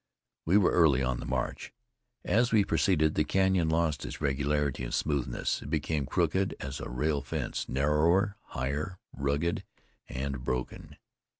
[0.45, 1.73] We were early on the march.
[2.25, 6.89] As we proceeded the canyon lost its regularity and smoothness; it became crooked as a
[6.89, 9.63] rail fence, narrower, higher, rugged
[10.09, 10.97] and broken.